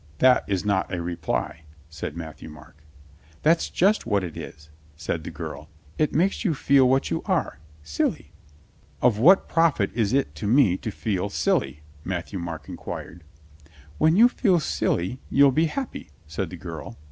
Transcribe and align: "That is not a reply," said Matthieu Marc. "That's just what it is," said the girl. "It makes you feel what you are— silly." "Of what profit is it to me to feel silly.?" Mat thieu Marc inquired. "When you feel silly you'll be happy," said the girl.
"That 0.17 0.45
is 0.47 0.65
not 0.65 0.91
a 0.91 0.99
reply," 0.99 1.61
said 1.87 2.17
Matthieu 2.17 2.49
Marc. 2.49 2.75
"That's 3.43 3.69
just 3.69 4.07
what 4.07 4.23
it 4.23 4.35
is," 4.35 4.71
said 4.95 5.23
the 5.23 5.29
girl. 5.29 5.69
"It 5.99 6.11
makes 6.11 6.43
you 6.43 6.55
feel 6.55 6.89
what 6.89 7.11
you 7.11 7.21
are— 7.27 7.59
silly." 7.93 8.31
"Of 8.99 9.19
what 9.19 9.47
profit 9.47 9.91
is 9.93 10.11
it 10.11 10.33
to 10.37 10.47
me 10.47 10.75
to 10.77 10.89
feel 10.89 11.29
silly.?" 11.29 11.83
Mat 12.03 12.29
thieu 12.29 12.39
Marc 12.39 12.67
inquired. 12.67 13.23
"When 13.99 14.15
you 14.15 14.27
feel 14.27 14.59
silly 14.59 15.19
you'll 15.29 15.51
be 15.51 15.67
happy," 15.67 16.09
said 16.25 16.49
the 16.49 16.57
girl. 16.57 16.97